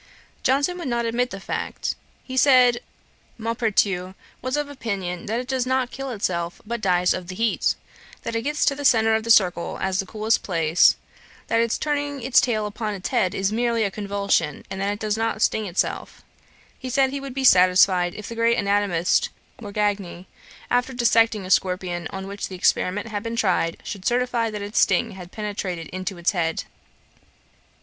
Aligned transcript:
Johnson 0.41 0.79
would 0.79 0.87
not 0.87 1.05
admit 1.05 1.29
the 1.29 1.39
fact. 1.39 1.93
He 2.23 2.35
said, 2.35 2.81
Maupertuis 3.37 4.15
was 4.41 4.57
of 4.57 4.67
opinion 4.67 5.27
that 5.27 5.39
it 5.39 5.47
does 5.47 5.67
not 5.67 5.91
kill 5.91 6.09
itself, 6.09 6.59
but 6.65 6.81
dies 6.81 7.13
of 7.13 7.27
the 7.27 7.35
heat; 7.35 7.75
that 8.23 8.35
it 8.35 8.41
gets 8.41 8.65
to 8.65 8.73
the 8.73 8.83
centre 8.83 9.13
of 9.13 9.21
the 9.23 9.29
circle, 9.29 9.77
as 9.79 9.99
the 9.99 10.07
coolest 10.07 10.41
place; 10.41 10.95
that 11.49 11.59
its 11.59 11.77
turning 11.77 12.19
its 12.23 12.41
tail 12.41 12.63
in 12.65 12.69
upon 12.69 12.95
its 12.95 13.09
head 13.09 13.35
is 13.35 13.51
merely 13.51 13.83
a 13.83 13.91
convulsion, 13.91 14.65
and 14.71 14.81
that 14.81 14.93
it 14.93 14.99
does 14.99 15.17
not 15.17 15.39
sting 15.39 15.67
itself. 15.67 16.23
He 16.79 16.89
said 16.89 17.11
he 17.11 17.19
would 17.19 17.35
be 17.35 17.43
satisfied 17.43 18.15
if 18.15 18.27
the 18.27 18.33
great 18.33 18.57
anatomist 18.57 19.29
Morgagni, 19.61 20.25
after 20.71 20.93
dissecting 20.93 21.45
a 21.45 21.51
scorpion 21.51 22.07
on 22.09 22.25
which 22.25 22.47
the 22.49 22.55
experiment 22.55 23.09
had 23.09 23.21
been 23.21 23.35
tried, 23.35 23.77
should 23.83 24.03
certify 24.07 24.49
that 24.49 24.63
its 24.63 24.79
sting 24.79 25.11
had 25.11 25.31
penetrated 25.31 25.85
into 25.89 26.17
its 26.17 26.31
head. 26.31 26.63